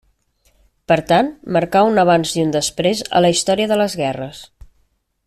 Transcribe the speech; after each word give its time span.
Per 0.91 0.97
tant 1.11 1.29
marcà 1.57 1.83
un 1.91 2.03
abans 2.05 2.33
i 2.39 2.45
un 2.47 2.57
després 2.57 3.05
a 3.21 3.25
la 3.27 3.33
història 3.37 3.73
de 3.73 3.81
les 3.83 4.01
guerres. 4.05 4.45